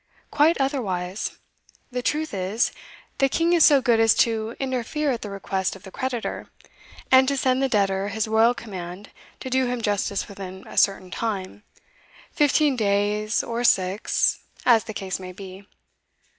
Quite 0.31 0.59
otherwise: 0.59 1.37
the 1.91 2.01
truth 2.01 2.33
is, 2.33 2.71
the 3.19 3.29
king 3.29 3.53
is 3.53 3.63
so 3.63 3.81
good 3.83 3.99
as 3.99 4.15
to 4.15 4.55
interfere 4.59 5.11
at 5.11 5.21
the 5.21 5.29
request 5.29 5.75
of 5.75 5.83
the 5.83 5.91
creditor, 5.91 6.47
and 7.11 7.27
to 7.27 7.37
send 7.37 7.61
the 7.61 7.69
debtor 7.69 8.07
his 8.07 8.27
royal 8.27 8.55
command 8.55 9.11
to 9.41 9.49
do 9.51 9.67
him 9.67 9.79
justice 9.79 10.27
within 10.27 10.65
a 10.65 10.75
certain 10.75 11.11
time 11.11 11.61
fifteen 12.31 12.75
days, 12.75 13.43
or 13.43 13.63
six, 13.63 14.39
as 14.65 14.85
the 14.85 14.93
case 14.95 15.19
may 15.19 15.33
be. 15.33 15.67